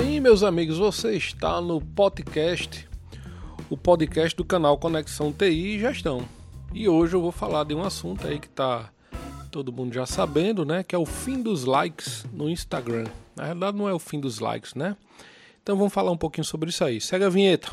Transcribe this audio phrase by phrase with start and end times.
[0.00, 2.88] Sim, meus amigos, você está no podcast,
[3.68, 6.26] o podcast do canal Conexão TI e Gestão.
[6.72, 8.90] E hoje eu vou falar de um assunto aí que tá
[9.50, 10.82] todo mundo já sabendo, né?
[10.82, 13.04] Que é o fim dos likes no Instagram.
[13.36, 14.96] Na verdade, não é o fim dos likes, né?
[15.62, 16.98] Então vamos falar um pouquinho sobre isso aí.
[16.98, 17.70] Segue a vinheta.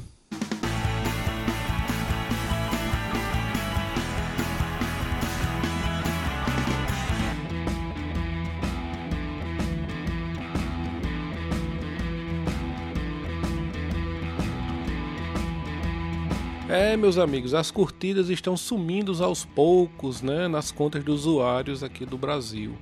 [16.69, 22.05] É, meus amigos, as curtidas estão sumindo aos poucos né, nas contas dos usuários aqui
[22.05, 22.75] do Brasil.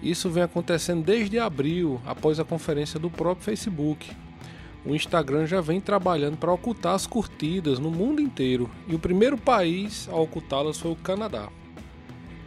[0.00, 4.12] Isso vem acontecendo desde abril, após a conferência do próprio Facebook.
[4.86, 9.36] O Instagram já vem trabalhando para ocultar as curtidas no mundo inteiro e o primeiro
[9.36, 11.48] país a ocultá-las foi o Canadá.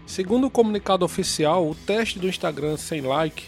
[0.06, 3.44] Segundo o comunicado oficial, o teste do Instagram sem like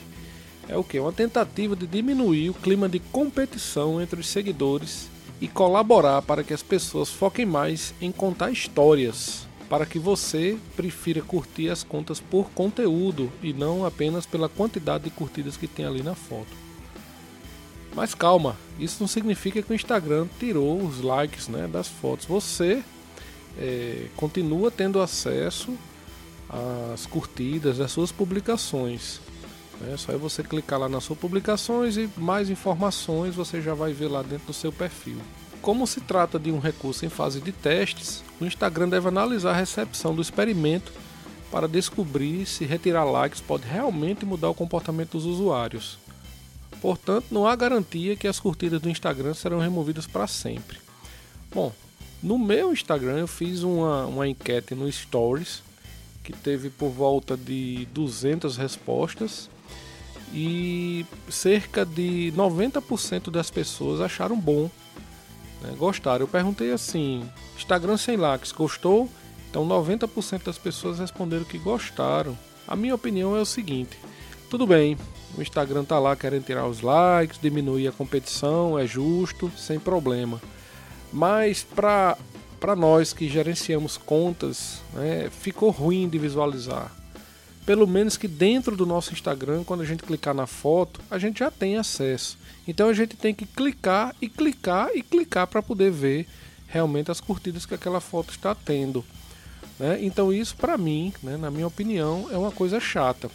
[0.68, 1.00] é o que?
[1.00, 5.10] Uma tentativa de diminuir o clima de competição entre os seguidores
[5.42, 11.22] e colaborar para que as pessoas foquem mais em contar histórias, para que você prefira
[11.22, 16.04] curtir as contas por conteúdo e não apenas pela quantidade de curtidas que tem ali
[16.04, 16.70] na foto.
[17.96, 22.26] Mas calma, isso não significa que o Instagram tirou os likes né, das fotos.
[22.26, 22.84] Você
[23.58, 25.74] é, continua tendo acesso
[26.94, 29.20] às curtidas das suas publicações.
[29.88, 34.08] É só você clicar lá nas suas publicações e mais informações você já vai ver
[34.08, 35.18] lá dentro do seu perfil.
[35.62, 39.58] Como se trata de um recurso em fase de testes, o Instagram deve analisar a
[39.58, 40.92] recepção do experimento
[41.52, 45.98] para descobrir se retirar likes pode realmente mudar o comportamento dos usuários.
[46.82, 50.78] Portanto, não há garantia que as curtidas do Instagram serão removidas para sempre.
[51.52, 51.74] Bom,
[52.22, 55.64] no meu Instagram eu fiz uma, uma enquete no Stories
[56.24, 59.50] que teve por volta de 200 respostas
[60.34, 64.70] e cerca de 90% das pessoas acharam bom,
[65.62, 66.24] né, gostaram.
[66.24, 67.28] Eu perguntei assim:
[67.58, 69.10] Instagram sem likes, gostou?
[69.50, 72.38] Então 90% das pessoas responderam que gostaram.
[72.68, 73.98] A minha opinião é o seguinte:
[74.50, 74.98] tudo bem,
[75.38, 80.40] o Instagram tá lá querendo tirar os likes, diminuir a competição, é justo, sem problema.
[81.12, 82.16] Mas para
[82.78, 86.99] nós que gerenciamos contas, né, ficou ruim de visualizar
[87.66, 91.40] pelo menos que dentro do nosso Instagram, quando a gente clicar na foto, a gente
[91.40, 92.38] já tem acesso.
[92.68, 96.28] Então a gente tem que clicar e clicar e clicar para poder ver
[96.68, 99.04] realmente as curtidas que aquela foto está tendo.
[99.80, 100.00] Né?
[100.02, 103.30] Então isso para mim, né, na minha opinião, é uma coisa chata.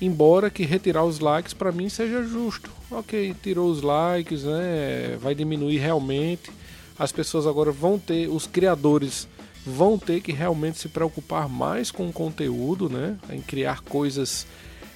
[0.00, 2.70] Embora que retirar os likes para mim seja justo.
[2.90, 6.50] Ok, tirou os likes, né, vai diminuir realmente.
[6.98, 9.28] As pessoas agora vão ter, os criadores
[9.68, 13.18] vão ter que realmente se preocupar mais com o conteúdo, né?
[13.30, 14.46] Em criar coisas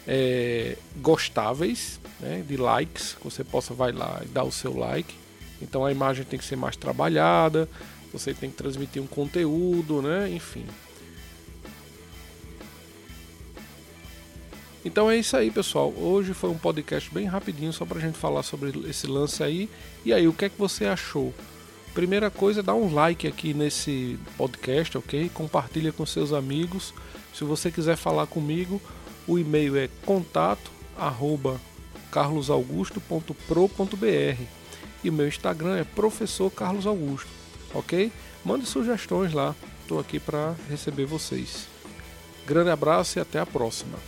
[0.06, 2.44] é, gostáveis, né?
[2.46, 5.14] De likes, que você possa vai lá e dar o seu like.
[5.60, 7.68] Então a imagem tem que ser mais trabalhada,
[8.12, 10.30] você tem que transmitir um conteúdo, né?
[10.30, 10.64] Enfim.
[14.84, 15.92] Então é isso aí, pessoal.
[15.96, 19.70] Hoje foi um podcast bem rapidinho só pra gente falar sobre esse lance aí.
[20.04, 21.32] E aí, o que é que você achou?
[21.94, 25.28] Primeira coisa, dá um like aqui nesse podcast, ok?
[25.28, 26.94] Compartilha com seus amigos.
[27.34, 28.80] Se você quiser falar comigo,
[29.26, 31.60] o e-mail é contato arroba
[32.10, 34.42] carlosaugusto.pro.br
[35.04, 37.28] e o meu Instagram é professor Carlos Augusto,
[37.75, 38.12] ok?
[38.44, 41.66] Mande sugestões lá, estou aqui para receber vocês.
[42.47, 43.98] Grande abraço e até a próxima.